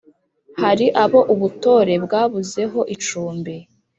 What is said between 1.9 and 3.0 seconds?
bwabuzeho